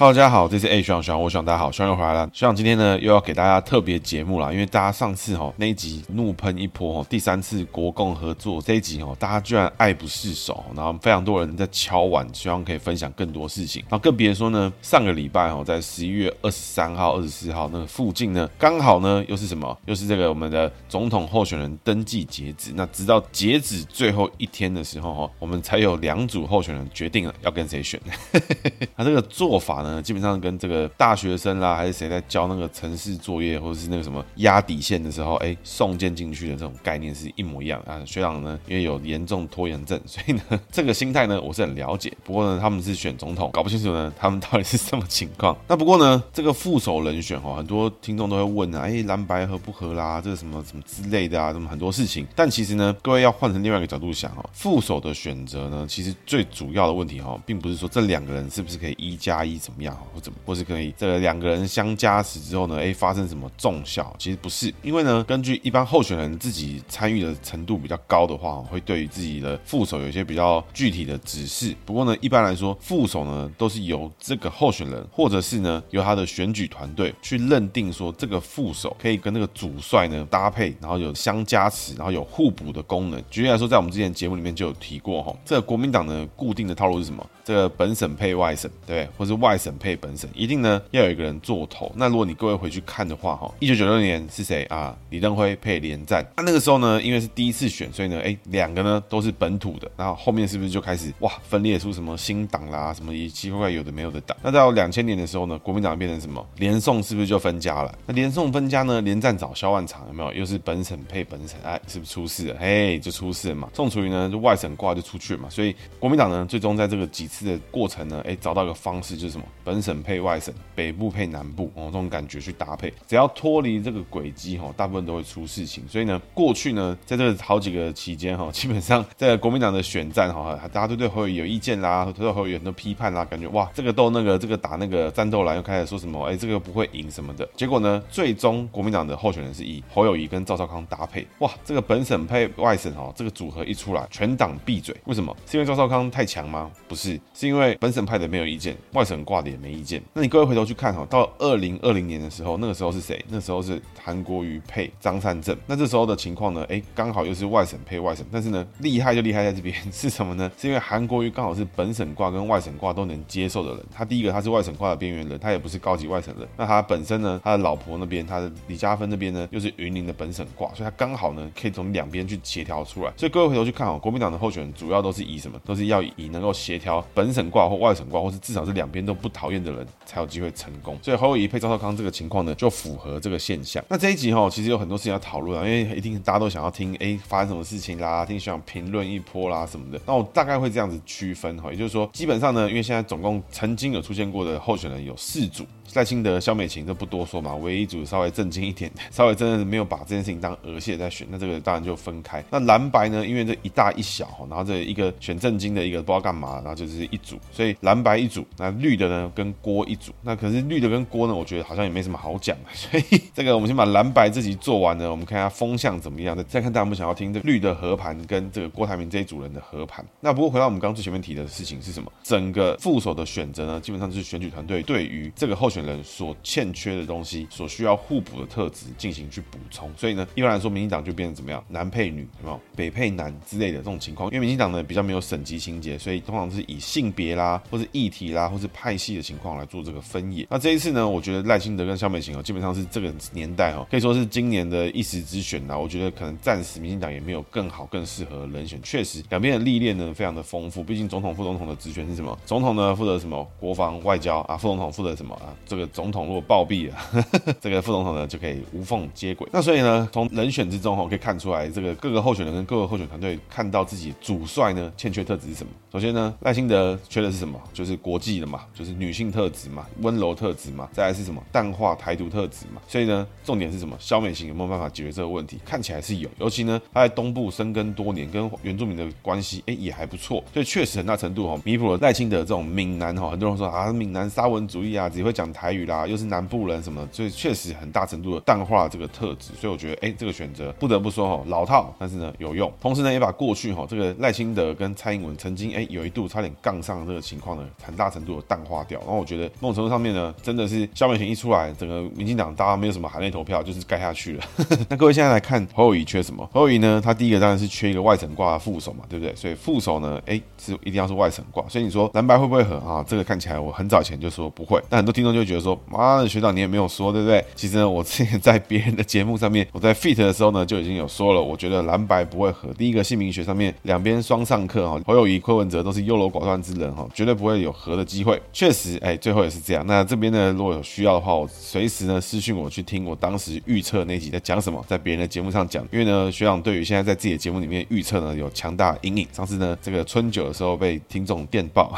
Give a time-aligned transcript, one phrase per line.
[0.00, 2.30] Hello，大家好，这是 A 学长学长，我学长大家好，学长又回来了。
[2.32, 13.82] 学长今天呢又要给大家特别节目了，因为大家上次哦那一集怒喷一波哦，第三次国共合作这一集哦，大家居然爱不释手，然后非常多人在敲碗，希望可以分享更多事情。
[13.88, 19.76] 然后更别说呢，上个礼拜哦，在十一月二十三号、二十四号那个附近呢，刚好呢又是什么？
[19.86, 22.70] 又是这个我们的总统候选人登记截止。
[22.76, 28.00] 那直到截止最后一天的时候哈，我们才有两组候选人决定了要跟谁选。
[28.96, 29.87] 他这个做法呢？
[30.02, 38.02] 基本上跟这个大学生啦，还是谁在交那个城市作业，或者是那个什么压底线的时候，哎，送件进去的这种概念是一模一样啊。
[38.04, 42.12] 学长呢，因为有严重拖延症，所以呢， 这个心态呢，我是很了解。
[42.22, 45.56] 不过呢，他们是选总统，搞不清楚呢，他们到底是什么情况。
[45.66, 50.20] 那不过呢，这个副手人选哈，很多听众都会问啊，哎，蓝白合不合啦？
[50.20, 52.26] 这个什么什么之类的啊，什么很多事情。
[52.36, 59.77] 但其实呢，各位要换成另外一个角度想哦，副手的选择呢，其实最主要的问题哈，并不是说这两个人是不是可以一加一怎么。
[59.78, 62.76] 么样或怎么，或是可以这个两个人相加持之后呢？
[62.78, 64.12] 哎，发生什么重效？
[64.18, 71.74] 其实不是，因为呢，根据一般候选人自己参与的程度比较高的话，会对于自己的副手有一些比较具体的指示。
[71.86, 83.22] 不过呢，一般来说，副手呢都是由这个候选人，或者是呢由他的选举团队去认定说这个副手可以跟那个主帅呢搭配，然后有相加持，然后有互补的功能。
[83.30, 87.24] 举例来说，在我们之前节目里面就有提过哈，这个国民党的固定的套路是什么？
[87.48, 89.74] 这个本省配外省，对，或是外省。
[89.78, 91.90] 配本省一定呢要有一个人做头。
[91.94, 94.94] 那如果你各位回去看的话，哈，一九九六年是谁啊？
[95.08, 96.26] 李登辉配连战。
[96.36, 99.88] 那那个时候呢，因为是第一次选，所以呢，哎，两个呢都是本土的。
[99.96, 104.36] 然后后面是不是就开始哇分裂出什么新党啦，什么奇奇怪怪有的没有的党？
[104.42, 106.44] 那到两千年的时候呢，国民党变成什么？
[106.56, 107.96] 连宋是不是就分家了？
[108.04, 109.00] 那连宋分家呢？
[109.00, 110.32] 连战找萧万长有没有？
[110.32, 112.56] 又是本省配本省，哎，是不是出事了？
[112.58, 113.70] 嘿，就出事了嘛。
[113.74, 115.48] 宋楚瑜呢就外省挂就出去了嘛。
[115.48, 119.44] 所以国民党呢最终在这个几次的过程呢，哎，找到一个方式就是什么？
[119.64, 125.86] 本省配外省，北部配南部，哦，这种感觉去搭配，只要脱离这个轨迹，哈，大部分都会出事情。
[125.88, 137.48] 所以呢，过去呢，在这好几个期间，哈， 基本上在国民党的选战，哈，大家都对侯友宜有意见啦，对侯友宜有很多批判啦，感觉哇，这个斗那个，这个打那个战斗蓝，又开始说什么，哎，这个不会赢什么的。
[137.56, 144.96] 结果呢，最终国民党的候选人是以侯友谊跟赵少康搭配，哇，这个本省配外省，哈，这个组合一出来，全党闭嘴。
[145.04, 145.36] 为什么？
[145.46, 146.70] 是因为赵少康太强吗？
[146.86, 150.02] 不是，是因为本省派的没有意见，外省挂的也没意见。
[150.12, 153.24] 那你各位回头去看哈，到二零二零年的时候，那个时候是谁？
[153.28, 155.56] 那时候是韩国瑜配张善政。
[155.66, 156.64] 那这时候的情况呢？
[156.68, 160.50] 哎，刚好又是外省配外省，但是呢，厉害就厉害在这边是什么呢？
[160.58, 163.86] 是因为韩国瑜刚好是本省挂跟外省挂都能接受的人。
[163.94, 166.48] 他第一个他是外省挂的边缘人，他也不是高级外省人。
[166.56, 173.12] 那他本身呢，他的老婆那边，他的李嘉芬那边呢，又是云林的本省挂，所以他刚好呢可以从两边去协调出来。
[173.16, 175.58] 所以各位回头去看哦，国民党的候选人主要都是以什么？
[175.64, 183.84] 都是要以能够协调本省挂或外省挂，或是至少是两边都不讨厌的人才有机会成功，所以侯友谊配赵少康这个情况呢，就符合这个现象。
[183.88, 190.00] 那这一集哈，其实有很多事情要讨论啊，因为一定大家都想要听，哎，发生什么事情啦，听想评论一波啦什么的。
[190.06, 195.66] 那我大概会这样子区分哈，也就是说，基本上呢，因为现在总共曾经有出现过的候选人有四组。
[195.94, 202.44] 赖清德、萧美琴这不多说嘛，唯一一组稍微正经一点，稍微真的是没有把这件事情当儿戏在选，那这个当然就分开。
[202.50, 210.12] 那蓝白呢，因为这一大一小，然后这一个选正经的，一个不知道干嘛，然后就是一组，所以蓝白一组，那绿的呢跟郭一组。
[210.22, 220.04] 那可是绿的跟郭呢，我觉得好像也没什么好讲，所以这个我们先把蓝白这集做完呢，我们看一下风向怎么样，再再看大家有没有想要听这绿的合盘跟这个郭台铭这一组人的合盘。
[220.20, 222.10] 那不过回到我们刚最前面提的事情是什么？
[222.22, 231.62] 整个副手的选择呢，基本上就是选举团队对于这个候选人所欠缺的东西，所需要互补的特质进行去补充，所以呢，一般来说，民进党就变成怎么样？
[231.68, 232.60] 男配女，有没有？
[232.76, 234.30] 北配男之类的这种情况。
[234.30, 240.46] 因为民进党呢比较没有省级情节，所以通常是以性别啦，或是议题啦，或是派系的情况来做这个分野。
[240.48, 245.78] 那这一次呢，我觉得赖清德跟萧美琴哦，基本上是这个年代哦，可以说是今年的一时之选呐。
[245.78, 248.80] 我觉得可能暂时民进党也没有更好、更适合人选。
[248.82, 250.82] 确实，两边的历练呢非常的丰富。
[250.82, 252.36] 毕竟总统、副总统的职权是什么？
[252.46, 253.46] 总统呢负责什么？
[253.60, 254.56] 国防、外交啊。
[254.56, 255.52] 副总统负责什么啊？
[255.66, 259.46] 这个总统如果暴毙了，呵 呵这个副总统呢就可以无缝接轨。
[259.52, 265.72] 那所以呢，从人选之中哦，可以看出来这个各个候选人跟各个候选团队看到自己主帅呢欠缺特质是什么。
[265.92, 266.77] 首先呢，赖清德
[267.08, 267.60] 缺的是什么？
[267.72, 270.88] 就是国际的嘛，就是女性特质嘛，温柔特质嘛。
[270.92, 271.42] 再来是什么？
[271.52, 272.80] 淡化台独特质嘛。
[272.86, 273.96] 所以呢，重点是什么？
[273.98, 275.58] 萧美琴有没有办法解决这个问题？
[275.64, 289.52] 看起来是有，尤其呢，他在东部深耕多年，跟原住民的关系哎也还不错，所以确实很大程度哈弥补了赖清德这种闽南哈，很多人说啊闽南沙文主义啊，只会讲台语啦，又是南部人什么，所以确实很大程度的淡化这个特质。
[289.58, 299.00] 所以我觉得哎这个选择不得不说哈老套，但是呢有用，同时呢也把过去哈这个赖清德跟蔡英文曾经哎有一度差点杠上这个情况呢，很大程度的淡化掉。
[299.00, 304.44] 然后我觉得某种程度上面呢，真的是萧美琴一出来，整个民进党大家没有什么含泪投票，就是盖下去了。
[304.90, 306.46] 那各位现在来看侯友谊缺什么？
[306.52, 309.34] 侯友谊呢，他第一个当然是缺一个外省挂的副手嘛，对不对？
[309.34, 311.66] 所以副手呢，哎是一定要是外省挂。
[311.68, 313.02] 所以你说蓝白会不会合啊？
[313.08, 317.42] 这个看起来我很早前就说不会，但很多听众就觉得说，妈的学长你也没有说，对不对？
[317.54, 322.68] 其实呢，我之前在别人的节目上面，我在 fit 的时候呢就已经有说了，我觉得蓝白不会合。
[322.74, 328.40] 第一个姓名学上面两边双上课哈，侯友谊、柯文哲都是优柔寡断之人哈，绝对不会有合的机会。
[328.52, 329.84] 确实，哎，最后也是这样。
[329.86, 335.86] 那这边呢，如果有需要的话，我随时呢私讯我去听我当时预测那集在讲什么，在别人的节目上讲。
[335.92, 339.26] 因为呢，学长对于现在在自己的节目里面预测呢有强大阴影。
[339.32, 341.92] 上次呢，这个春酒的时候被听众电爆，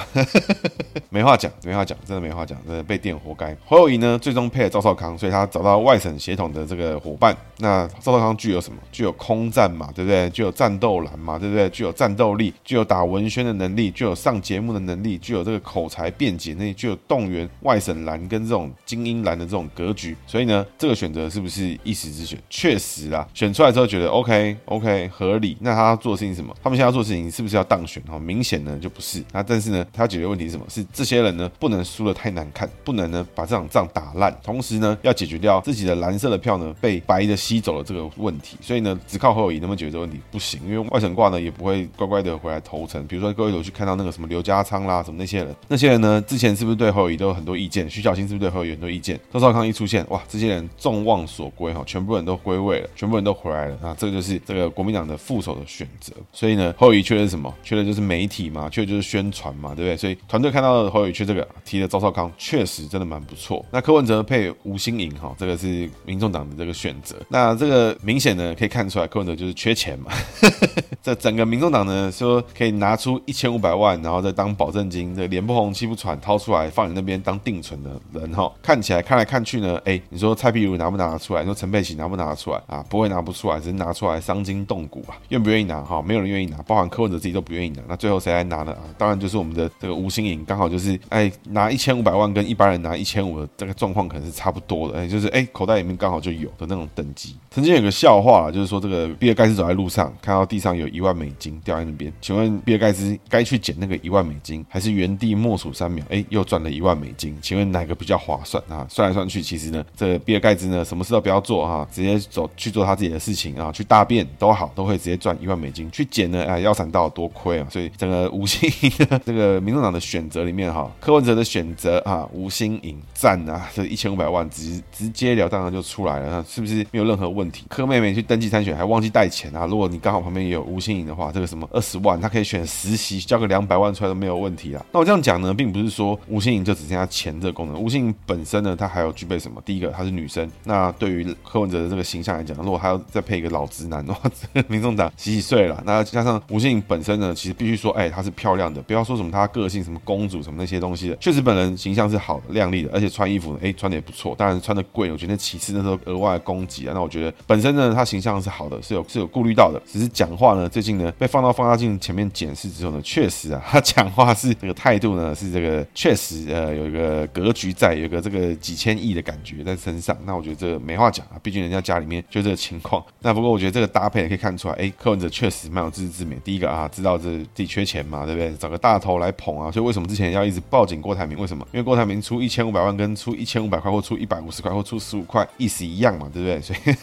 [1.10, 3.56] 没话讲，没话讲，真的没话讲，真的被电活该。
[3.66, 7.36] 侯友谊呢，最终配了赵少康，所以他找到外省协同的这个伙伴。
[7.58, 8.78] 那赵少康具有什么？
[8.90, 10.28] 具有空战嘛，对不对？
[10.30, 11.68] 具有战斗蓝嘛，对不对？
[11.70, 20.17] 具有战斗力，具有打文宣的能力，具有上节目的能力，具有这个口才辩解能力，具有动员外省蓝跟这种精英蓝的这种格局。
[20.26, 22.37] 所以呢，这个选择是不是一时之选？
[22.50, 25.56] 确实啊，选出来之后觉得 OK OK 合理。
[25.61, 26.52] 那他要做的事情是什么？
[26.61, 28.02] 他们现在要做的事情是不是要当选？
[28.08, 29.23] 哈，明显呢就不是。
[29.32, 30.67] 那但是呢，他要解决问题是什么？
[30.69, 34.37] 是这些人呢不能输得太难看，不能呢把这场仗打烂。
[34.43, 38.56] 同时呢，要解决掉自己的蓝色的票呢被白的吸走了这个问题。
[38.61, 40.19] 所以呢，只靠侯友宜能不能解决这个问题？
[40.32, 43.06] 不行，因为外省挂呢也不会乖乖的回来投诚。
[43.06, 47.88] 比如说各位有去看到那个什么刘家昌啦，什么那些人，那些人呢之前是不是对侯友宜都有很多意见？
[47.88, 49.19] 徐小青是不是对侯友宜很多意见？
[49.32, 53.94] 赵少康一出现，哇，这些人众望所归哈，全部人都归位了，全部人都回来了啊！
[53.98, 56.12] 这个就是这个国民党的副手的选择。
[56.32, 57.52] 所以呢，侯友宜缺的是什么？
[57.62, 59.96] 缺的就是媒体嘛，缺的就是宣传嘛，对不对？
[59.96, 63.64] 所以团队看到侯友宜缺这个，提了赵少康，确实真的蛮不错。
[63.70, 67.16] 那柯文哲配吴欣颖哈，这个是民众党的这个选择。
[67.28, 70.12] 那这个明显呢可以看出来，柯文哲就是缺钱嘛。
[71.02, 81.41] 这整个民众党呢说可以拿出一千五百万，然后再当保证金，这脸不红气不喘，掏出来放你那边当定存的人哈，看起来看来看去呢，哎，你说蔡壁如拿不拿得出来？
[81.41, 82.85] 你说陈佩琪拿不拿得出来啊？
[82.88, 85.17] 不会拿不出来，只是拿出来伤筋动骨啊。
[85.29, 86.03] 愿不愿意拿哈？
[86.03, 87.82] 没有人愿意拿，包含柯文哲自己都不愿意拿。
[87.88, 88.73] 那最后谁来拿呢？
[88.73, 97.37] 啊，当然就是我们的这个吴新颖，刚好就是哎拿一千五百万跟一般人拿一千五的这个状况可能是差不多的，哎，就是哎口袋里面刚好就有的那种等级。
[97.50, 107.34] 曾经有个笑话，就是说这个比尔盖茨走在路上，看到地上有一万美金掉在那边，请问比尔盖茨该去捡那个一万万美金，还是原地默数三秒，哎，又赚了一万美金？
[107.40, 108.87] 请问哪个比较划算啊？
[108.90, 115.90] 算来算去，其实呢，这个比尔盖茨呢，什么事都不要做哈，直接走去做他自己的事情啊，去大便都好，都会直接赚一万美金。
[115.90, 117.67] 去捡呢，哎，腰闪到多亏啊！
[117.70, 118.93] 所以整个吴欣盈
[119.25, 127.64] 这个民众党的选择里面哈，柯文哲的选择啊，吴欣盈赞啊，这一千五百万直直截了当的就出来了，那是不是没有任何问题？
[127.69, 129.67] 柯妹妹去登记参选还忘记带钱啊？
[129.67, 134.84] 如果你刚好旁边也有吴欣盈的话，这个什么二十万，他可以选实习，交个两百万出来都没有问题啊。
[134.93, 137.79] 那我这样讲呢，并不是说吴欣盈就只剩下钱这个功能。
[137.79, 139.60] 吴欣盈本身呢，她还有具备什么？
[139.65, 140.51] 第一个，她是女生。
[140.65, 145.82] 那对于柯文哲的这个形象来讲，如果还要再配一个老直男的话，这个民众党洗洗睡了。
[145.84, 154.34] 那加上吴欣盈本身呢，其实必须说，哎，她是漂亮的，不要说什么她个性什么公主什么那些东西的，确实本人形象是好的、靓丽的，而且穿衣服呢哎穿的也不错。
[154.36, 156.93] 当然穿的贵，我觉得其次那时候额外的攻击啊。
[156.94, 159.81] 那我觉得本身呢，她形象是好的，是有是有顾虑到的。
[159.86, 170.17] 只是讲话呢，最近呢被放到放大镜前面检视之后呢，确实啊，她讲话是这个态度呢是这个确实呃有一个格局在，有一个这个几千亿的感觉在身上。
[170.25, 173.05] 那我觉得这个没话讲啊，毕竟人家家里面就这个情况。
[173.20, 176.41] 那不过我觉得这个搭配也可以看出来，哎，柯文哲确实蛮有自知之明。
[176.44, 178.55] 第一个啊，知道这自己缺钱嘛，对不对？
[178.56, 179.70] 找个大头来捧啊。
[179.73, 181.37] 所以为什么之前要一直报警郭台铭？
[181.39, 181.67] 为什么？
[181.73, 186.61] 因为郭台铭出一千五百万跟出一千五百块或出一百五十块或出十五块意思一样嘛，对不对？
[186.61, 186.97] 所以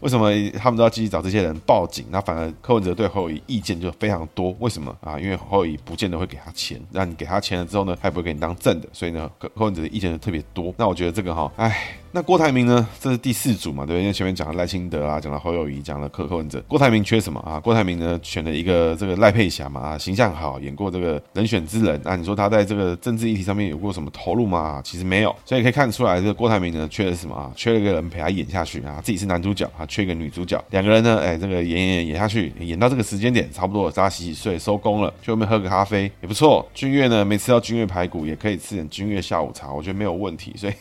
[0.00, 2.04] 为什么他们都要继续找这些人报警？
[2.10, 4.56] 那反而柯文哲对侯友意见就非常多。
[4.58, 5.18] 为什么啊？
[5.20, 10.74] 因为侯友不见得会给他钱，那你给他钱了之后呢，他也不会给你当正的，所以呢，柯文哲的意见就特别多。
[10.78, 11.98] 那我觉得这个哈，唉。
[12.14, 12.86] 那郭台铭呢？
[13.00, 14.02] 这是第四组嘛，对不对？
[14.02, 16.62] 因为前面讲了赖清德啊，讲了侯友谊，讲了柯文哲。
[16.68, 17.58] 郭台铭缺什么啊？
[17.58, 21.98] 郭台铭呢，选了一个这个赖佩霞嘛，啊，形象好，演过这个人选之人。
[22.04, 24.82] 那、啊、你说他在这个政治议题上面有过什么投入吗？
[24.84, 25.34] 其实没有。
[25.46, 27.50] 所以可以看出来，这个郭台铭呢，缺的是什么啊？
[27.56, 30.62] 缺了一个人陪他演下去啊，自己是男主角啊，缺一个女主角。
[30.68, 36.68] 两个人呢，哎，这个演演演下去，演到这个时间点，差不多大家洗洗睡收工了，去外面喝个咖啡也不错。
[36.74, 40.52] 君越呢，没吃到君越排骨，也可以吃点君越下午茶，我觉得没有问题。
[40.58, 40.74] 所以。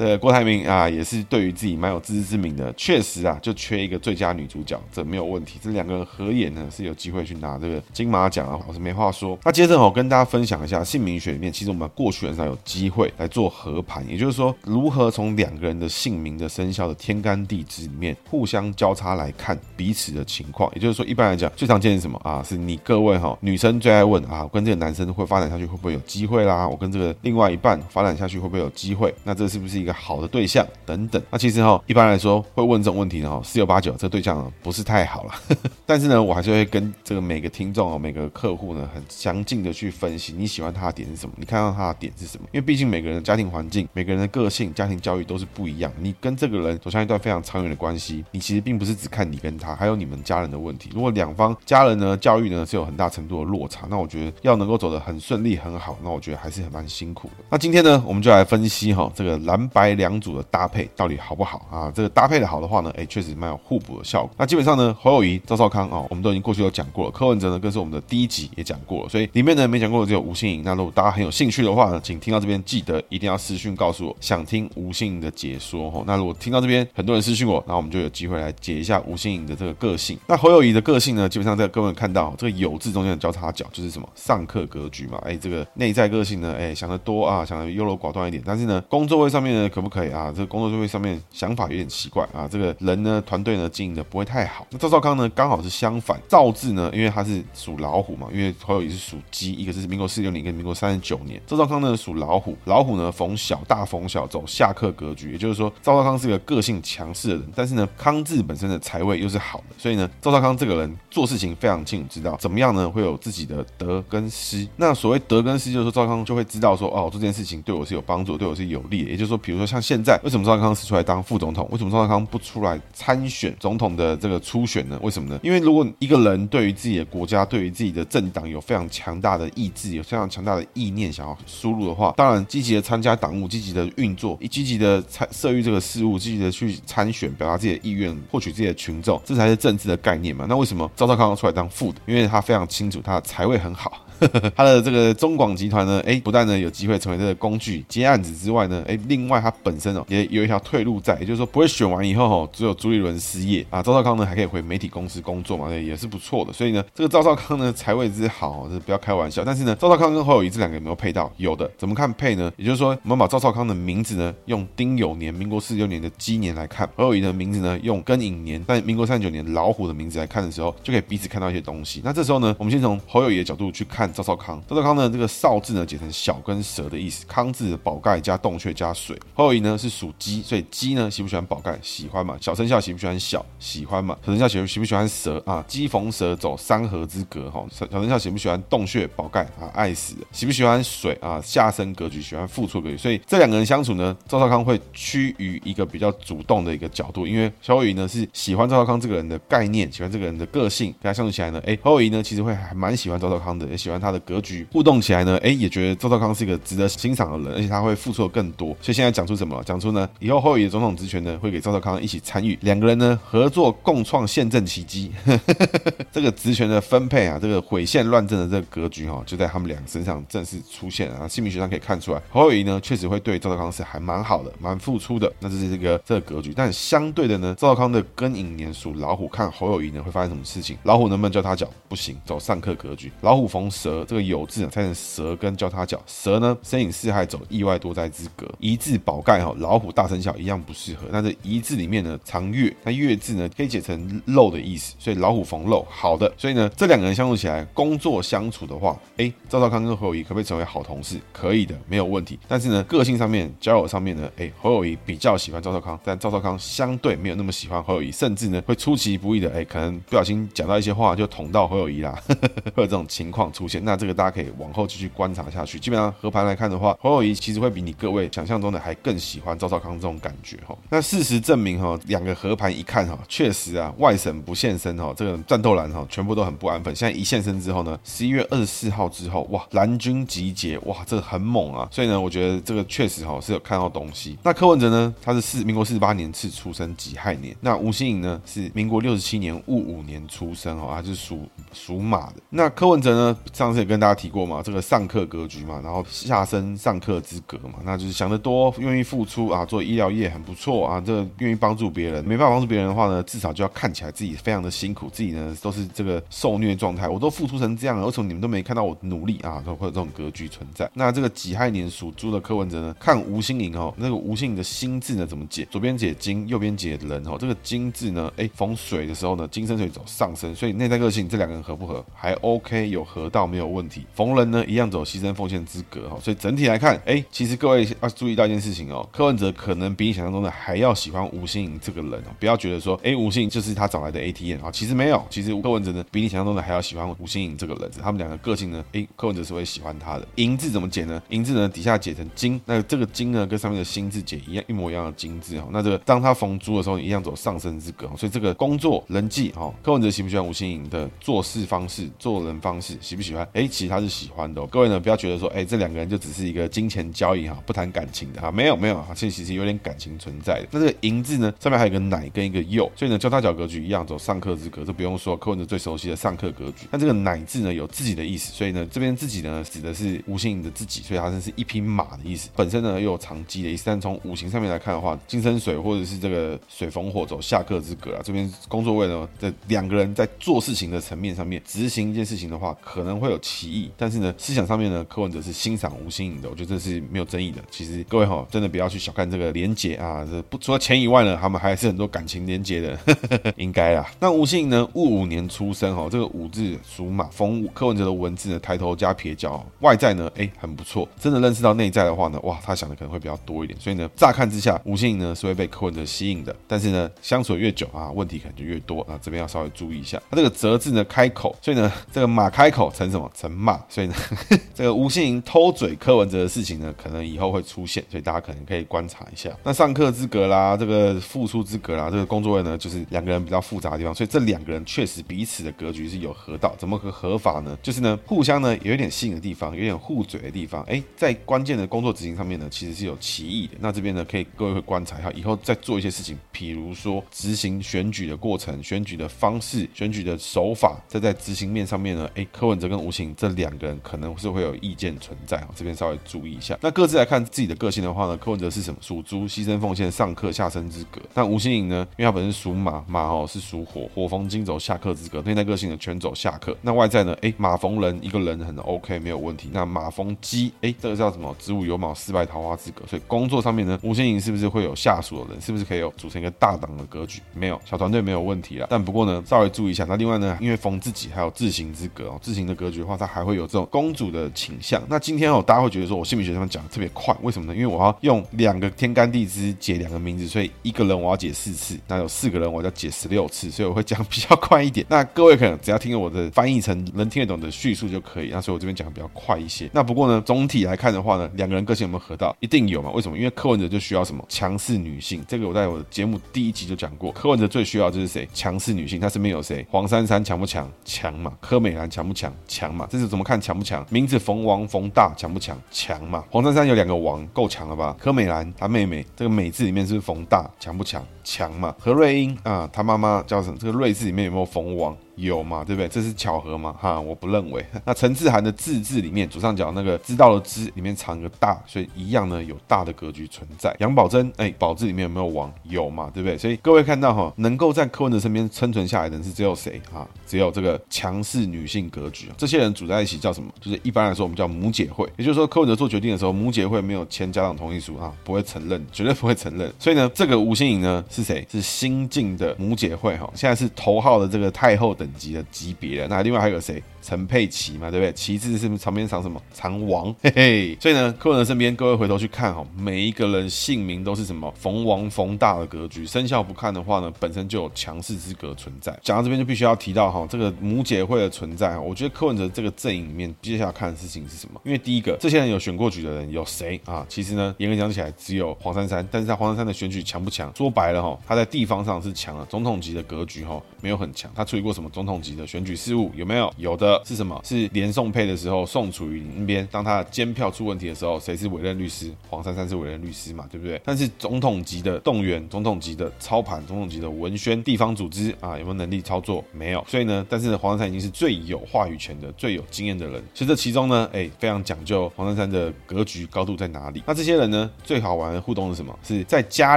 [0.00, 5.58] 这郭台铭啊，也是对于自己蛮有自知之明的，确实啊，就缺一个最佳女主角，这没有问题。
[5.62, 9.38] 这两个人合演呢，是有机会去拿这个金马奖啊，我是没话说。
[9.44, 20.72] 那接着我跟大家分享一下姓名学里面，其实我们过去很少有机会来做合盘，也就是说，如何从两个人的姓名的生肖的天干地支里面互相交叉来看彼此的情况。
[20.74, 22.42] 也就是说，一般来讲，最常见是什么啊？
[22.42, 26.66] 是你各位哈女生最爱问啊，我跟这个男生会发展下去会不会有机会啦？
[26.66, 29.14] 我跟这个另外一半发展下去会不会有机会？
[29.24, 29.89] 那这是不是一个？
[29.92, 35.34] 好的对象等等，那其实哈，一般来说会问这种问题呢，十有八九这对象呢不是太好了。
[35.86, 42.46] 但是呢，我还是会跟这个每个听众哦，每个客户呢，很详尽的去分析你喜欢他的点是什么，你看到他的点是什么。
[42.52, 45.90] 因为毕竟每个人的家庭环境、每个人的个性、家庭教育都是不一样。
[45.98, 50.90] 你跟这个人走向一段非常长远的关系，你其实并不是只看你跟他，还有你们家人的问题。
[50.92, 57.44] 如果两方家人呢教育呢是有很大程度的落差，那我觉得要能够走得很顺利很好，那我觉得还是很蛮辛苦的。
[57.50, 61.92] 那今天呢，我们就来分析哈这个蓝白两组的搭配到底好不好啊？
[61.94, 64.30] 这个搭配的好的话呢，哎，确实蛮有互补的效果。
[64.36, 67.10] 那基本上呢，侯友谊、赵少康啊，我们都已经过去有讲过了。
[67.10, 70.62] 柯文哲呢，更是我们的第一集也讲过了，所以里面呢没讲过的只有吴欣颖。
[70.64, 76.04] 那如果大家很有兴趣的话呢，请听到这边记得一定要私讯告诉我，想听吴欣颖的解说哦。
[76.06, 80.18] 那如果听到这边很多人私讯我，那我们就有机会来解一下吴欣颖的这个个性。
[80.26, 85.18] 那侯友谊的个性呢，基本上在各位看到这个有字中间的交叉角就是什么上课格局嘛？
[85.24, 88.42] 哎，这个内在个性呢，哎，想得多啊，想得优柔寡断一点。
[88.44, 90.30] 但是呢，工作位上面呢，可不可以啊？
[90.34, 94.66] 这个工作位上面想法有点奇怪啊，这个人呢，团队呢经营的不会太好。
[94.70, 101.40] 那赵少康呢，刚好是相反，赵字呢，因为他是属老虎嘛，因为侯友宜是属鸡，一个是民国四六年，一个民国三十九年。
[101.46, 114.66] 赵少康呢属老虎，老虎呢逢小，大逢小，走下克格局，也就是说赵少康是个个性强势的人，但是呢康字本身的财位又是好的，所以呢赵少康这个人做事情非常清楚，知道怎么样呢会有自己的得跟失。
[114.76, 119.10] 那所谓得跟失，就是说赵康就会知道说哦，这件事情对我是有帮助，对我是有利的。
[119.10, 121.68] 也就是说，比如说像现在，为什么赵少康是出来当副总统？
[121.70, 124.98] 为什么赵少康不出来参选总统的这个初选呢？
[125.02, 125.38] 为什么呢？
[125.42, 140.46] 因为如果一个人对于自己的国家、对于自己的政党有非常强大的意志、有非常强大的意念想要输入的话，当然积极的参加党务、积极的运作、积极的参涉于这个事务、积极的去参选、表达自己的意愿、获取自己的群众，这才是政治的概念嘛。
[140.48, 142.00] 那为什么赵少康要出来当副的？
[142.06, 143.92] 因为他非常清楚他的财位很好。
[144.56, 156.52] 他的这个中广集团呢，哎，不但呢有机会成为这个工具接案子之外呢，哎，另外他本身哦也有一条退路在，也就是说不会选完以后哦，只有朱立伦失业啊，赵少康呢还可以回媒体公司工作嘛，也是不错的。
[156.52, 159.42] 所以呢，这个赵少康呢财位之好，这不要开玩笑。
[159.44, 161.32] 但是呢，赵少康跟侯友宜这两个有没有配到？
[161.36, 162.52] 有的，怎么看配呢？
[162.56, 172.02] 也就是说，我们把赵少康的名字呢用丁酉年，民国四十六年的鸡年来看，侯友宜的名字呢用庚寅年，但民国三十九年老虎的名字来看的时候，就可以彼此看到一些东西。
[172.04, 174.09] 那这时候呢，我们先从侯友宜的角度去看。
[174.12, 179.18] 赵少康，赵少康呢，这个少字呢解成小跟蛇的意思，康字宝盖加洞穴加水。
[179.34, 181.78] 侯友宜呢是属鸡，所以鸡呢喜不喜欢宝盖？
[181.82, 182.36] 喜欢嘛。
[182.40, 183.44] 小生肖喜不喜欢小？
[183.58, 184.16] 喜欢嘛。
[184.24, 185.64] 小生肖喜喜不喜欢蛇啊？
[185.66, 187.64] 鸡逢蛇走三合之格哈。
[187.70, 189.70] 小生肖喜不喜欢洞穴宝盖啊？
[189.74, 190.14] 爱死。
[190.32, 191.40] 喜不喜欢水啊？
[191.42, 192.96] 下生格局喜欢付出格局。
[192.96, 208.68] 所以这两个人相处呢，赵少康会趋于一个比较主动的一个角度，因为侯友宜呢是喜欢赵少康这个人的概念，喜欢这个人的个性，跟他相处起来呢，哎，侯友宜呢其实会还蛮喜欢赵少康的，也喜欢他的格局互动起来呢，哎，也觉得赵少康是一个值得欣赏的人，而且他会付出的更多。
[208.80, 209.62] 所以现在讲出什么了？
[209.62, 215.12] 讲出呢，以后侯友宜的总统职权呢，会给赵少康一起参与，两个人呢合作共创宪政奇迹。
[216.10, 221.28] 这个职权的分配啊，这个毁宪乱政的这个格局哈、哦，就在他们两个身上正式出现啊。
[221.28, 225.30] 姓名学上可以看出来，侯友宜呢确实会对赵少康是还蛮好的，蛮付出的。
[225.40, 230.76] 那这是这个这个格局，但相对的呢，赵少康的庚寅年属老虎，看侯友宜呢会发生什么事情？
[230.84, 231.68] 老虎能不能交叉角？
[231.88, 233.10] 不行，走上课格局。
[233.20, 236.00] 老虎逢蛇，这个有字啊，拆成蛇跟交叉角。
[236.06, 238.46] 蛇呢，身隐四害，走意外多灾之格。
[238.58, 241.06] 一字宝盖哈，老虎大生肖一样不适合。
[241.10, 246.32] 那这一字里面呢藏月，那月字呢可以解成漏的意思，所以老虎逢漏，好的。
[246.36, 251.18] 所以呢，这两个人相处起来，工作相处的话，哎，赵少康跟侯友谊可不可以成为好同事？
[251.32, 252.38] 可以的，没有问题。
[252.48, 262.18] 但是呢，个性上面、交友上面呢，哎，侯友谊比较喜欢赵少康，但赵少康相对没有那么喜欢侯友谊，甚至呢会出其不意的，哎，可能不小心讲到一些话就捅到侯友谊啦，
[262.74, 263.69] 会有这种情况出现。
[263.78, 265.78] 那这个大家可以往后继续观察下去。
[265.78, 270.76] 基本上合盘来看的话，侯友谊其实会比你各位想象中的还更喜欢赵少康这种感觉哈。
[270.88, 276.94] 那事实证明哈，两个合盘一看哈，确实啊，外省不现身哈，这个战斗蓝哈，全部都很不安分。
[276.96, 281.88] 现在一现身之后呢，十一月二十四号之后，哇，蓝军集结，哇，这个很猛啊。
[281.90, 284.38] 所以呢，我觉得这个确实哈是有看到东西。
[284.42, 287.54] 那柯文哲呢，他是四民国四十八年次出生己亥年。
[287.60, 292.36] 那吴欣颖呢是民国六十七年戊午年出生哦，他是属属马的。
[292.50, 309.62] 那柯文哲呢，上次也跟大家提过嘛，这个上克格局嘛，然后下生上克之格嘛，那就是想得多，愿意付出啊，做医疗业很不错啊，这个愿意帮助别人，没办法帮助别人的话呢，至少就要看起来自己非常的辛苦，自己呢都是这个受虐状态，我都付出成这样了，为什么你们都没看到我努力啊？
[309.66, 310.90] 都会有这种格局存在。
[310.94, 315.68] 那这个己亥年属猪的柯文哲呢，看吴心盈哦，那个吴心盈的心字呢怎么解？
[315.70, 322.02] 左边解金，右边解人哦，这个金字呢，哎，逢水的时候呢，金生水走上升，所以内在个性这两个人合不合？
[322.14, 324.06] 还 OK，有合到没有问题。
[324.14, 340.26] 逢人呢，一样走牺牲奉献之格哈，所以整体来看，哎，其实各位要注意到一件事情哦，柯文哲可能比你想象中的还要喜欢吴欣颖这个人哦，不要觉得说，哎，吴欣颖就是他找来的 ATM 啊，其实没有，其实柯文哲呢比你想象中的还要喜欢吴欣颖这个人，他们两个个性呢，哎，柯文哲是会喜欢他的。
[340.36, 341.20] 银字怎么解呢？
[341.30, 353.39] 银字呢底下解成金，那这个金呢跟上面的心字解一样，一模一样的金字哈，那这个当他逢猪的时候，一样走上升之格，所以这个工作人际哈，柯文哲喜不喜欢吴欣颖的做事方式、做人方式，喜不喜欢？
[353.52, 354.64] 哎，其实他是喜欢的。
[354.66, 360.68] 各位呢不要觉得说，哎，这两个人就只是一个金钱交易哈，不谈感情的哈，没有没有啊，其实其实有点感情存在的。
[360.70, 366.86] 那这个银字呢上面还有个乃跟一个右，所以呢交叉角格局一样走上克之格，这不用说，柯文哲最熟悉的上克格局。
[366.90, 372.50] 那这个乃字呢有自己的意思，所以呢这边自己呢指的是无形的自己，所以它是一匹马的意思。
[372.54, 387.62] 本身呢又有长机的意思，但从五行上面来看的话，金生水或者是这个水逢火走下克之格啊，这边工作位呢这两个人在做事情的层面上面执行一件事情的话，可能会有歧义，但是呢思想上面呢柯文哲是欣赏吴欣颖的，我觉得这是没有争议的。
[387.70, 392.98] 其实各位哈真的不要去小看这个连结啊，这不除了钱以外呢，他们还是很多感情连结的，
[393.56, 394.06] 应该啊。
[394.20, 410.20] 那吴欣颖呢戊午年出生哈，这个午字属马，逢柯文哲的文字呢抬头加撇脚，外在呢哎很不错，真的认识到内在的话呢，哇他想的可能会比较多一点，所以呢乍看之下吴欣颖呢是会被柯文哲吸引的，但是呢相处越久啊问题可能就越多啊，这边要稍微注意一下。
[410.30, 413.19] 他这个泽字呢开口，所以呢这个马开口成什么？
[413.34, 414.14] 成骂，所以呢
[414.74, 419.50] 这个吴信盈偷嘴柯文哲的事情呢可能以后会出现，所以大家可能可以观察一下。
[419.64, 427.76] 那上课之格啦，这个付出之格啦，这个工作位呢就是两个人比较复杂的地方，所以这两个人确实彼此的格局是有合到，怎么个合法呢？
[427.82, 433.74] 就是呢互相呢有一点吸引的地方，有点互嘴的地方，哎，在关键的工作执行上面呢其实是有歧义的。
[433.80, 446.78] 那这边呢可以各位会观察一下，以后再做一些事情，比如说执行选举的过程、选举的方式、选举的手法，再在执行面上面呢，哎，柯文哲跟吴欣盈这两个人可能是会有意见存在啊，这边稍微注意一下。
[446.80, 448.98] 那各自来看自己的个性的话呢，柯文哲是什么？
[449.00, 451.20] 属猪，牺牲奉献，上克下生之格。
[451.34, 452.06] 那吴欣颖呢？
[452.16, 456.76] 因为他本身属马，马哦是属火，火逢金走下克之格，内在个性呢全走下克。
[456.82, 457.36] 那外在呢？
[457.42, 459.70] 哎，马逢人，一个人很 OK，没有问题。
[459.72, 461.54] 那马逢鸡，哎，这个叫什么？
[461.58, 463.04] 子午有卯，四败桃花之格。
[463.06, 465.60] 所以工作上面呢，吴欣颖是不是会有下属的人？
[465.60, 467.40] 是不是可以有组成一个大党的格局？
[467.54, 468.86] 没有，小团队没有问题了。
[468.90, 470.04] 但不过呢，稍微注意一下。
[470.08, 475.02] 那另外呢，因为逢自己还有自刑之格哦，自刑的格局的话，他还会有这种公主的倾向。
[475.08, 477.74] 那今天哦，大家会觉得说我心理学上面讲的特别快，为什么呢？
[477.74, 485.04] 因为我要用两个天干地支解两个名字，所以一个人我要解四次，那有四个人我要解十六次，所以我会讲比较快一点。
[485.08, 488.50] 那各位可能只要听我的翻译成能听得懂的叙述就可以。
[488.52, 489.90] 那所以我这边讲的比较快一些。
[489.92, 492.56] 那不过呢，总体来看的话呢，两个人个性有没有合到？
[492.60, 493.10] 一定有嘛？
[493.10, 493.36] 为什么？
[493.36, 495.44] 因为柯文哲就需要什么强势女性。
[495.48, 498.48] 这个我在我的节目第一集就讲过，柯文哲最需要就是谁？
[498.54, 499.18] 强势女性。
[499.18, 499.84] 他身边有谁？
[499.90, 500.88] 黄珊珊强不强？
[501.04, 501.52] 强嘛。
[501.60, 502.52] 柯美兰强不强？
[502.68, 503.06] 强强嘛。
[503.10, 504.04] 这是怎么看强不强？
[504.08, 505.76] 名字冯王冯大强不强？
[505.90, 506.44] 强嘛。
[506.50, 508.16] 黄珊珊有两个王，够强了吧？
[508.18, 511.22] 柯美兰她妹妹这个美字里面是不是冯大强不强？
[511.42, 511.94] 强嘛。
[511.98, 513.76] 何瑞英啊，她妈妈叫什么？
[513.78, 515.16] 这个瑞字里面有没有逢王？
[515.36, 516.06] 有嘛，对不对？
[516.06, 516.94] 这是巧合吗？
[517.00, 517.82] 哈，我不认为。
[518.04, 523.96] 那陈志涵的字字里面左上角那个知道的知里面藏一个大，所以一样呢有大的格局存在。
[524.00, 525.72] 杨宝珍，哎，宝字里面有没有王？
[525.84, 526.58] 有嘛，对不对？
[526.58, 530.28] 所以各位看到哈，能够在柯文哲身边生存下来的人是只有谁啊？
[530.46, 532.48] 只有这个强势女性格局。
[532.58, 533.70] 这些人组在一起叫什么？
[533.80, 535.26] 就是一般来说我们叫母姐会。
[535.38, 539.90] 也就是说，柯文哲做决定的时候，母姐会没有签家长同意书啊，不会承认，绝对不会承认。
[539.98, 541.66] 所以呢，这个吴欣颖呢是谁？
[541.70, 546.28] 是新晋的母姐会哈，现在是头号的这个太后等级的级别了。
[546.28, 547.02] 那另外还有谁？
[547.22, 548.32] 陈佩琪嘛，对不对？
[548.32, 549.60] 旗帜是不是旁边藏什么？
[549.72, 550.98] 藏王，嘿 嘿。
[551.00, 554.72] 所以呢，柯文哲身边，各位回头去看哈，每一个人姓名都是什么？
[554.76, 556.26] 逢王逢大的格局。
[556.26, 559.16] 生肖不看的话呢，本身就有强势之格存在。
[559.22, 561.98] 讲到这边就必须要提到哈，这个母姐会的存在。
[561.98, 564.80] 我觉得柯文哲这个阵营里面，接下来看的事情是什么？
[564.84, 567.26] 因为第一个，这些人有选过举的人有谁啊？
[567.28, 569.26] 其实呢，严格讲起来，只有黄珊珊。
[569.30, 570.72] 但是在黄珊珊的选举强不强？
[570.76, 574.50] 说白了哈，他在地方上是强了，总统级的格局哈没有很强。
[574.54, 576.30] 他处理过什么总统级的选举事务？
[576.34, 576.72] 有没有？
[576.76, 577.09] 有的。
[577.24, 577.60] 是什么？
[577.64, 582.30] 是连宋配的时候，宋楚瑜那边，当他的监票出问题的时候，谁是委任律师？
[582.48, 584.00] 黄珊珊是委任律师嘛，对不对？
[584.04, 589.64] 但是总统级的动员、总统级的操盘、总统级的文宣、地方组织啊，有没有能力操作？
[589.72, 590.04] 没有。
[590.06, 593.42] 所以呢，但是黄珊珊已经是最有话语权的、最有经验的人。
[593.54, 597.22] 所以这其中呢，哎，非常讲究黄珊珊的格局高度在哪里？
[597.26, 599.18] 那这些人呢，最好玩的互动是什么？
[599.22, 599.96] 是在家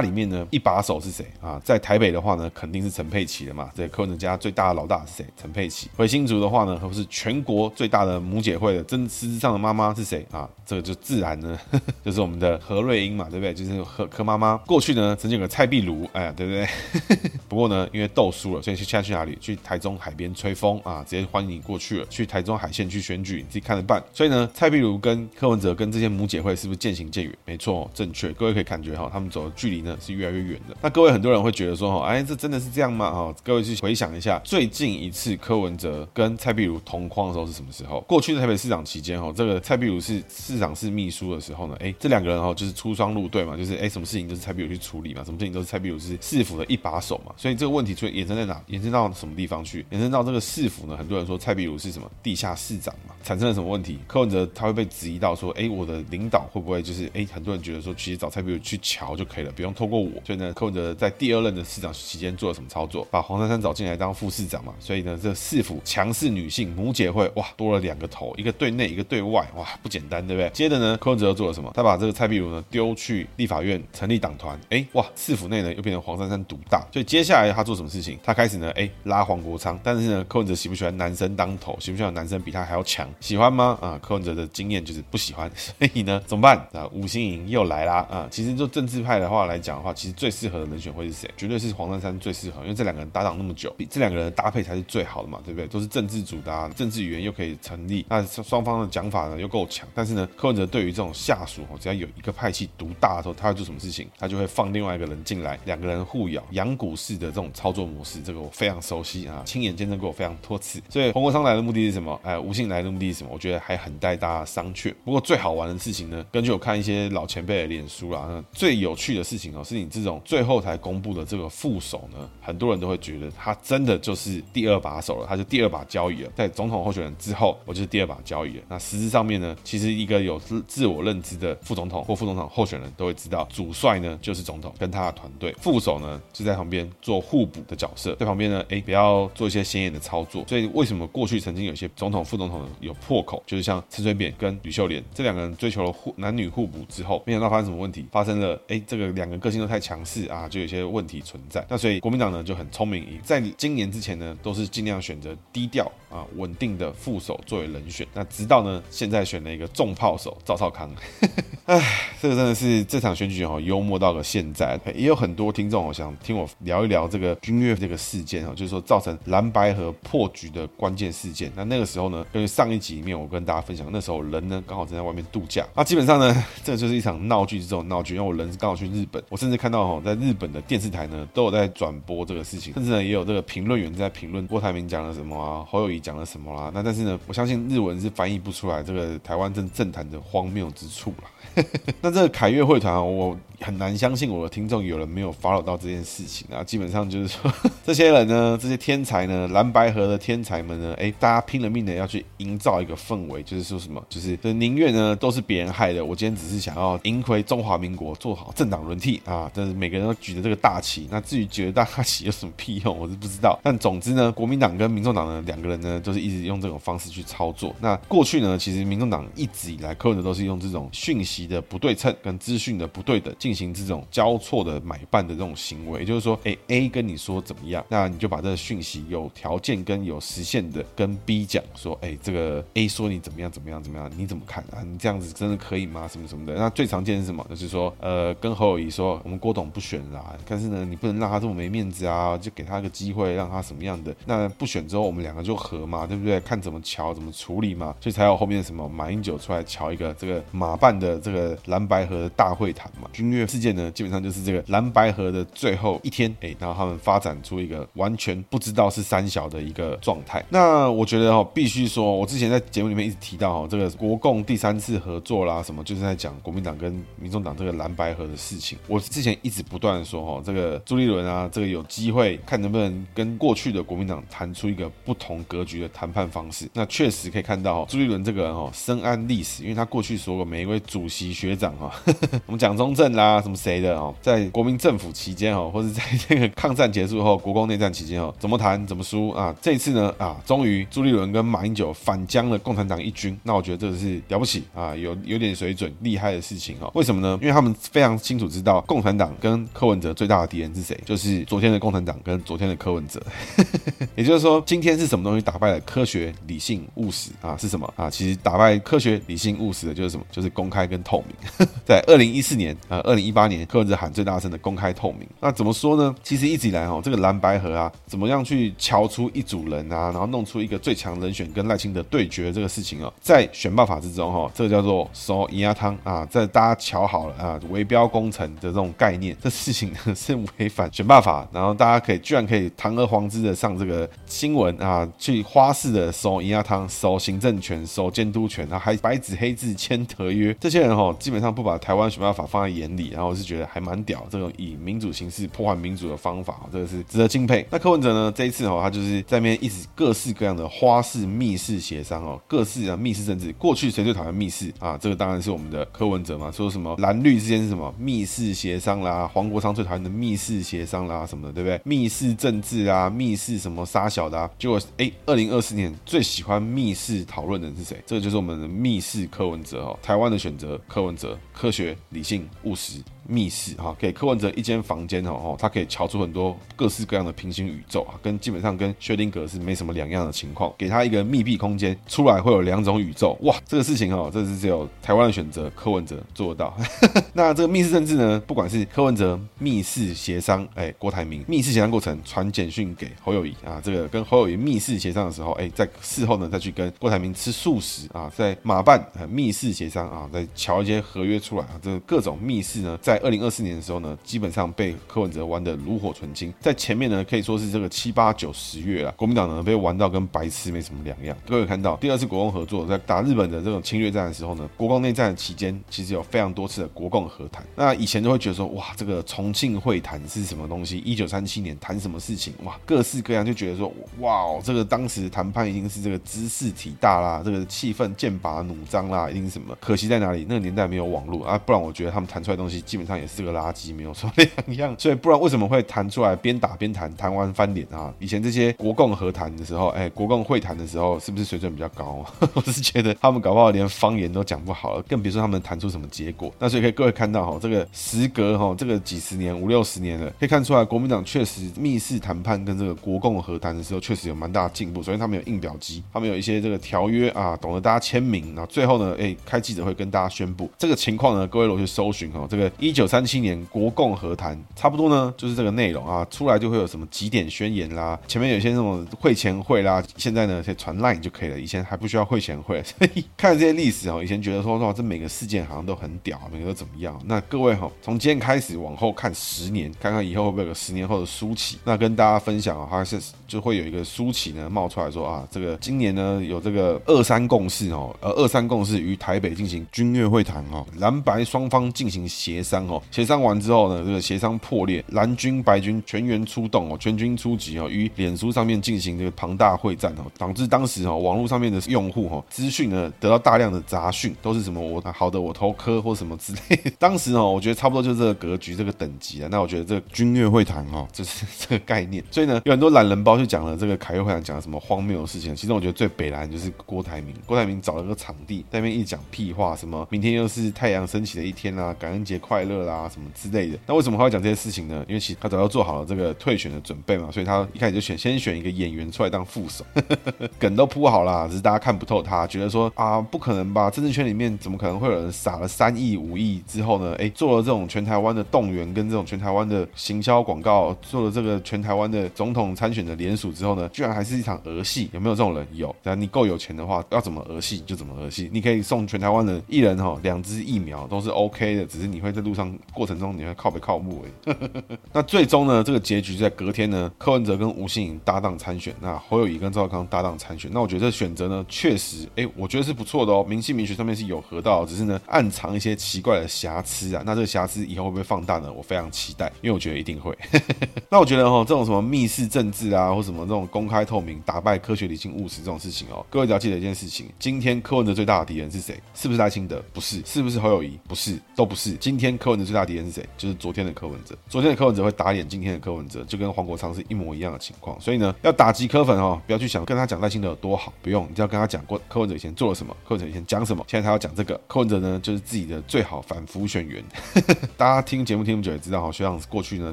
[0.00, 1.60] 里面呢，一把手是谁啊？
[1.62, 3.70] 在台北的话呢，肯定是陈佩琪的嘛。
[3.74, 5.26] 这柯文哲家最大的老大是谁？
[5.36, 5.90] 陈佩琪。
[5.96, 10.48] 回新竹的话呢，可 全国最大的母姐会的真实质上的妈妈是谁啊？
[10.66, 11.58] 这个就自然呢，
[12.04, 13.52] 就是我们的何瑞英嘛，对不对？
[13.52, 14.56] 就是何何妈妈。
[14.58, 17.30] 过去呢，曾经有个蔡壁如，哎，对不对？
[17.48, 19.36] 不过呢，因为斗输了，所以现在去哪里？
[19.40, 22.06] 去台中海边吹风啊，直接欢迎你过去了。
[22.08, 24.02] 去台中海线去选举，你自己看着办。
[24.12, 27.32] 所以呢，蔡壁如跟柯文哲跟这些母姐会是不是渐行渐远？
[27.44, 28.30] 没错，正确。
[28.32, 30.76] 各位可以感觉哈，他们走的距离呢是越来越远的。
[30.80, 33.10] 那各位很多人会觉得说哈，哎，这真的是这样吗？
[33.10, 38.00] 哈，各位去回想一下，最近一次柯文哲跟蔡壁如同框的时候是什么时候？
[38.02, 48.62] 过去的台北市长期间，哈，这个蔡壁如是市长是秘书的时候呢，哎，这两个人哈就是出双入对嘛，就是哎，什么事情都是蔡壁如去处理嘛，什么事情都是蔡壁如是市府的一把手嘛，所以这个问题就延伸在哪？
[48.68, 49.84] 延伸到什么地方去？
[49.90, 50.96] 延伸到这个市府呢？
[50.96, 53.98] 很多人说蔡壁如是什么地下市长嘛，产生了什么问题？
[54.06, 60.10] 柯文哲他会被质疑到说，哎，我的领导会不会就是哎，很多人觉得说，其实找蔡壁如去瞧就可以了，不用透过我。
[60.24, 63.06] 所以呢，柯文哲在第二任的市长期间做了什么操作？
[63.10, 70.50] 把黄珊珊找进来当副市长嘛，所以呢，这市府强势女性母姐会哇多了两个头，一个对内，一个对外，哇，不简单，对不对？
[70.50, 71.70] 接着呢，柯文哲又做了什么？
[71.74, 76.86] 他把这个蔡壁如呢丢去立法院成立党团，哎，哇，市府内呢又变成黄珊珊独大。
[76.92, 78.18] 所以接下来他做什么事情？
[78.22, 79.78] 他开始呢，哎，拉黄国昌。
[79.82, 81.76] 但是呢，柯文哲喜不喜欢男生当头？
[81.80, 83.08] 喜不喜欢男生比他还要强？
[83.20, 83.78] 喜欢吗？
[83.80, 85.50] 啊，柯文哲的经验就是不喜欢。
[85.54, 86.56] 所以呢，怎么办？
[86.72, 88.06] 啊，吴欣盈又来啦。
[88.10, 91.30] 啊，其实就政治派的话来讲的话，其实最适合的人选会是谁？
[91.36, 95.66] 绝对是黄珊珊最适合，因为这两个人搭档那么久，比这两个人的搭配才是最好的嘛，对不对？
[95.68, 98.04] 都是政治组的，政治语言又可以成立。
[98.08, 104.08] 那双方的讲法呢又够强，但是呢，柯文哲对于这种下属哦，只要有一个派系独大的时候，他会做什么事情？
[104.18, 110.82] 他就会放另外一个人进来，两个人互咬，养股式的这种操作模式，这个我非常熟悉啊，亲眼见证过非常多次。
[110.88, 112.20] 所以洪国昌来的目的是什么？
[112.22, 113.30] 哎，吴欣盈来的目的是什么？
[113.32, 114.94] 我觉得还很待大家商榷。
[115.04, 128.62] 不过最好玩的事情呢，根据我看一些老前辈的脸书啦，最有趣的事情哦，是你这种最后才公布的这个副手呢，很多人都会觉得他真的就是第二把手了，他就第二把交椅了，在总统候选人之后，我就是第二把交椅了。
[128.68, 140.44] 那实质上面呢，其实一个有自自我认知的副总统或副总统候选人都会知道，主帅呢就是总统跟他的团队，副手呢就在旁边做互补的角色，在旁边呢，哎，不要做一些显眼的操作。
[140.46, 148.06] 所以为什么过去曾经有些总统、副总统有破口，就是像陈水扁跟吕秀莲这两个人追求了互男女互补之后，没想到发生什么问题？
[148.10, 151.64] 发生了，哎，这个两个个性都太强势啊，就有些问题存在。
[151.68, 158.06] 那所以国民党呢就很聪明，在今年之前呢都是尽量选择低调啊、稳定的副手作为人选。
[158.12, 160.90] 那直到呢现在选了一个重炮手赵少康。
[161.64, 161.80] 哎，
[162.20, 171.50] 这个真的是这场选举哦，幽默到了现在，也有很多听众哦想听我聊一聊这个君悦这个事件哦，就是说造成蓝白和破局的关键事件。
[171.56, 175.66] 那那个时候呢，因为上一集里面我跟大家分享，那时候人呢刚好正在外面度假。
[175.74, 186.68] 那基本上呢， 这就是一场闹剧，这种闹剧，因为我人是刚好去日本，我甚至看到哈，在日本的电视台呢都有在转播这个事情，甚至呢也有这个评论员在评论郭台铭讲了什么啊，侯友谊讲了什么啦。
[186.74, 191.64] 那但是呢，我相信日文是翻译不出来这个台湾政政坛的荒谬之处啦。
[192.02, 196.62] 那这个凯越会团，我很难相信我的听众有人没有 follow 到这件事情啊。
[196.62, 197.50] 基本上就是说，
[197.82, 209.50] 这些人呢，这些天才呢，蓝白合的天才们呢，哎，大家拼了命的要去营造一个氛围，就是说什么，就是宁愿呢都是别人害的，我今天只是想要赢回中华民国，做好政党轮替啊。
[209.54, 213.58] 但是每个人都举着这个大旗，那至于举着大旗有什么屁用，我是不知道。
[213.62, 217.74] 但总之呢，国民党跟民众党呢两个人呢，都是一直用这种方式去操作。
[217.80, 226.00] 那过去呢，其实民众党一直以来，柯文哲都是用这种讯息的不对称跟资讯的不对等，进行这种交错的买办的这种行为。
[226.00, 234.82] 也就是说，哎，A 跟你说怎么样，那你就把这个讯息有条件跟有实现的跟 B 讲说，哎，这个 A 说你怎么样怎么样怎么样，你怎么看啊？
[234.84, 236.08] 你这样子真的可以吗？
[236.08, 236.54] 什么什么的。
[236.54, 237.44] 那最常见是什么？
[237.48, 244.14] 就是说，呃，跟侯友宜说，我们郭董不选啦，但是呢，你不能让他这么没面子啊，就给他个机会，让他什么样的？
[244.26, 246.40] 那不选之后，我们两个就和嘛，对不对？
[246.40, 253.08] 看怎么乔，怎么处理嘛，所以才有后面什么马英九出来乔一个这个马办的这个蓝白合的大会谈嘛。
[253.12, 260.44] 君悦事件呢，基本上就是这个蓝白河的最后一天，哎，然后他们发展出一个完全不知道是三小的一个状态。
[260.48, 268.78] 那我觉得哦，必须说，我之前在节目里面一直提到哦，这个国共第三次合作啦，什么就是在讲国民党跟民众党这个蓝白河的事情。
[268.86, 276.68] 我之前一直不断说哦，这个朱立伦啊，这个有机会看能不能跟过去的国民党谈出一个不同格局的谈判方式。
[276.72, 281.92] 那确实可以看到哦朱立伦这个人哦，深谙历史，因为他过去说过每一位主席学长哈，
[282.46, 289.54] 我们蒋中正啦， 啊什么谁的哦，在国民政府期间哦， 或者在这个抗战结束后，国共内战期间哦，怎么谈怎么输啊。
[289.60, 296.90] 这次呢啊，终于朱立伦跟马英九反将了共产党一军，那我觉得这个是了不起啊，有有点水准，厉害的事情哦。
[296.94, 297.38] 为什么呢？
[297.40, 303.22] 因为他们非常清楚知道共产党跟柯文哲最大的敌人是谁，就是昨天的共产党跟昨天的柯文哲。
[304.16, 307.56] 也就是说，今天是什么东西打败了科学、理性、务实啊？
[307.56, 308.10] 是什么啊？
[308.10, 310.24] 其实打败科学、理性、务实的就是什么？
[310.30, 311.66] 就是公开跟透明。
[311.86, 315.20] 在二零一四年啊，二二零一八年，柯文哲喊最大声的公开透明。
[315.38, 316.12] 那怎么说呢？
[316.24, 347.66] 其实一直以来哈，这个蓝白合啊，怎么样去乔出一组人啊，然后弄出一个最强人选跟赖清德对决这个事情啊，在选罢法之中哈，这个叫做收银牙汤啊，在大家瞧好了啊，围标工程的这种概念，这事情 是违反选罢法，然后大家可以居然可以堂而皇之的上这个新闻啊，去花式的收银牙汤、收行政权、收监督权，然后还白纸黑字签合约，这些人哈，基本上不把台湾选罢法放在眼里，然后我是觉得还蛮屌，这种以民主形式破坏民主的方法，这个是值得敬佩。
[347.70, 353.52] 那柯文哲呢，这一次哦，他就是在那边一直各式各样的花式密室协商哦，各式的密室政治。
[353.54, 354.96] 过去谁最讨厌密室啊？
[354.98, 361.80] 这个当然是我们的柯文哲嘛，说什么蓝绿之间是什么密室协商啦，黄国昌最讨厌的密室协商啦，什么的，对不对？
[361.84, 364.50] 密室政治啊，密室什么杀小的啊？
[364.58, 368.02] 结果哎，二零二四年最喜欢密室讨论的人是谁？
[368.06, 372.93] 这个就是我们的密室柯文哲哦，台湾的选择，柯文哲，科学、理性、务实。
[372.94, 380.72] есть 密室哈，给柯文哲一间房间哦，他可以瞧出很多各式各样的平行宇宙啊，跟基本上跟薛定谔是没什么两样的情况。
[380.76, 386.76] 给他一个密闭空间，出来会有两种宇宙，哇，这个事情哦，这是只有台湾的选择，柯文哲做得到。
[387.32, 406.52] 那这个密室政治呢，不管是柯文哲密室协商，哎，郭台铭密室协商过程传简讯给侯友宜啊，这个跟侯友宜密室协商的时候，哎，在事后呢再去跟郭台铭吃素食啊，在马办密室协商啊，再瞧一些合约出来啊，这个各种密室呢，在在二零二四年的时候呢，基本上被柯文哲玩得炉火纯青。
[406.60, 411.36] 在前面呢，可以说是这个七八九十月啊，国民党呢被玩到跟白痴没什么两样。
[411.46, 417.64] 各位看到第二次国共合作，在打日本的这种侵略战的时候呢，国共内战的期间，其实有非常多次的国共和谈。
[417.76, 420.98] 那以前都会觉得说，哇，这个重庆会谈是什么东西？
[420.98, 422.52] 一九三七年谈什么事情？
[422.64, 429.76] 哇，各式各样，就觉得说，哇，这个当时谈判一定是这个兹事体大啦，这个气氛剑拔弩张啦，一定什么？
[429.80, 430.44] 可惜在哪里？
[430.48, 433.03] 那个年代没有网络啊，不然我觉得他们谈出来的东西基本。
[433.06, 438.12] 上也是个垃圾，没有什么两样， 所以不然为什么会谈出来边打边谈，谈完翻脸啊？
[438.18, 442.24] 以前这些国共和谈的时候，哎，国共会谈的时候，是不是水准比较高？
[442.54, 446.52] 我是觉得他们搞不好连方言都讲不好了，更别说他们谈出什么结果。
[446.58, 455.02] 那所以可以各位看到哈，这个时隔哈这个几十年五六十年了，可以看出来国民党确实密室谈判跟这个国共和谈的时候，确实有蛮大的进步。
[455.02, 462.93] 首先他们有印表机，他们有一些这个条约啊，懂得大家签名，然后最后呢，哎，开记者会跟大家宣布这个情况呢，各位如果去搜寻哈，这个一。
[462.94, 477.20] 一九三七年国共和谈差不多呢，就是这个内容啊，出来就会有什么几点宣言啦，前面有些那种会前会啦，现在呢，可以传 line 就可以了，以前还不需要会前会，所 以看这些历史哦，以前觉得说哇，这每个事件好像都很屌，每个都怎么样？
[477.26, 481.78] 那各位哈，从今天开始往后看十年，看看以后会不会有个十年后的苏起？
[481.82, 492.83] 那跟大家分享啊，还是就会有一个苏起呢冒出来说啊，这个今年呢有这个二三共识哦，呃，二三共识于台北进行军乐会谈哦，蓝白双方进行协商。
[492.88, 506.80] 哦，协商完之后呢，这个协商破裂，蓝军白军全员出动哦，全军出击哦，于脸书上面进行这个庞大会战哦，导致当时哦网络上面的用户哈资讯呢得到大量的杂讯，都是什么我好的我投科或什么之类。
[506.98, 509.48] 当时哦，我觉得差不多就是这个格局这个等级啊。
[509.50, 512.22] 那我觉得这个军乐会谈哦，就是这个概念。
[512.30, 515.54] 所以呢，有很多懒人包就讲了这个凯悦会谈讲了什么荒谬的事情。
[515.54, 523.78] 其中我觉得最北蓝就是郭台铭，郭台铭找了个场地在那边一讲屁话，什么明天又是太阳升起的一天啦，感恩节快乐啦，什么之类的。
[523.86, 525.04] 那为什么他会讲这些事情呢？
[525.06, 529.84] 因为其实他早就做好了这个退选的准备嘛，所以他一开始就选先选一个演员出来当副手，
[530.58, 537.14] 梗都铺好了，只是大家看不透他，觉得说啊不可能吧，政治圈里面怎么可能会有人撒了三亿五亿之后呢？
[537.18, 545.08] 哎，做了这种全台湾的动员跟这种全台湾的行销广告，做了这个全台湾的总统参选的联署之后呢，居然还是一场儿戏？
[545.12, 545.66] 有没有这种人？
[545.72, 545.94] 有。
[546.02, 548.48] 只要你够有钱的话，要怎么儿戏就怎么儿戏。
[548.52, 554.56] 你可以送全台湾的一人哈两支疫苗都是 OK 的，只是你会在路上过程中你会靠北靠母哎。
[555.12, 560.70] 那最终呢，这个结局在隔天呢，柯文哲跟吴欣颖搭档参选，那侯友宜跟赵康搭档参选。
[560.72, 563.44] 那我觉得这选择呢，确实哎，我觉得是不错的哦。
[563.48, 567.22] 明姓名学上面是有合到，只是呢暗藏一些奇怪的瑕疵啊。
[567.24, 568.72] 那这个瑕疵以后会不会放大呢？
[568.72, 570.36] 我非常期待，因为我觉得一定会。
[571.10, 579.00] 那我觉得哈，这种什么密室政治啊，或什么这种公开透明、打败科学、理性、务实这种事情哦，各位只要记得一件事情：今天柯文哲最大的敌人是谁？
[579.14, 579.82] 是不是赖清德？
[579.92, 580.22] 不是。
[580.24, 580.98] 是不是侯友宜？
[581.06, 581.92] 不是，都不是。
[581.94, 583.28] 今天柯文哲最大敌人是谁？
[583.36, 584.34] 就是昨天的柯文哲。
[584.48, 588.00] 昨天的柯文哲会打脸今天的柯文哲，就跟黄国昌是一模一样的情况。
[588.00, 594.60] 所以呢，要打击柯粉哦，不要去想跟他讲赖清德有多好，不用，你只要跟他讲过柯文哲以前做了什么，柯文哲以前讲什么，现在他要讲这个。
[594.66, 597.02] 柯文哲呢，就是自己的最好反腐选员。
[597.76, 599.92] 大家听节目听不久也知道哈，学长过去呢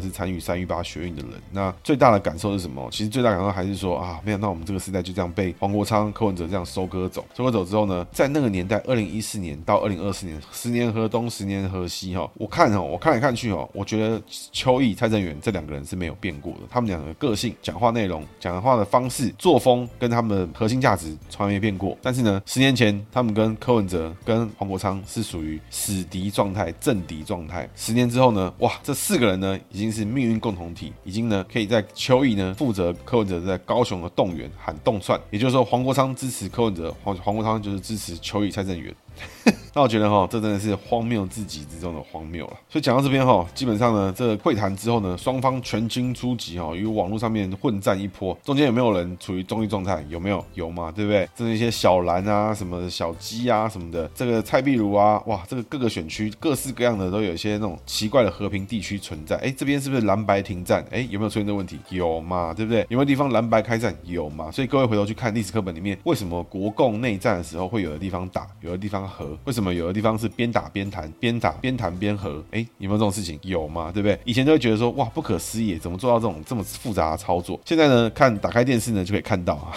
[0.02, 1.32] 是参与三一八学运的人。
[1.52, 2.88] 那最大的感受是什么？
[2.92, 7.26] 其实最大感受还是说啊，没想到我们这个时代就这样被黄国昌、柯文哲这样收割走。
[7.36, 12.30] 收割走之后呢，在那个年代，二零一四年到二零二四年，十年河东，十年河西哈。
[12.36, 16.60] 我看哦，我看来看去哦，我觉得邱毅、蔡正元这两个人是没有变过的。
[16.70, 21.98] 他们两个个性、讲话内容、讲话的方式、作风，跟他们的核心价值从来没变过。
[22.02, 27.68] 但是呢，十年前他们跟柯文哲、跟黄国昌是属于死敌状态、政敌状态。
[27.76, 38.94] 十年之后呢，哇，这四个人呢已经是命运共同体，已经呢可以在邱毅呢负责柯文哲在高雄的动员喊动窜，也就是说黄国昌支持柯文哲，黄黄国昌就是支持邱毅、蔡正元。
[39.74, 42.54] 那我觉得哈，这真的是荒谬至极之中的荒谬了。
[42.70, 48.38] 所以讲到这边哈，基本上呢，这个会谈之后呢，双方全军出击哈，与网络上面混战一波。
[48.44, 50.04] 中间有没有人处于中立状态？
[50.10, 50.46] 有没有？
[50.56, 51.28] 有嘛，对不对？
[51.34, 54.06] 这是一些小蓝啊，什么小鸡啊，什么的。
[54.14, 59.38] 这个蔡壁如啊，哇，这个各个选区各式各样的都有一些那种奇怪的和平地区存在。
[59.38, 60.86] 哎，这边是不是蓝白停战？
[60.92, 61.80] 哎，有没有出现这个问题？
[61.90, 62.82] 有嘛，对不对？
[62.90, 63.96] 有没有地方蓝白开战？
[64.04, 64.52] 有嘛。
[64.52, 69.38] 所以各位回头去看历史课本里面，为什么国共内战的时候会有的地方打，有的地方和？
[69.44, 72.44] 为什么有的地方是边打边谈，边打边谈边和？
[72.52, 73.38] 哎，有没有这种事情？
[73.44, 74.18] 有嘛，对不对？
[74.24, 77.60] 以前都会觉得说，哇，不可思议，怎么做到这种这么复杂的操作？
[77.66, 79.74] 现在呢，看打开电视呢，就可以看到啊。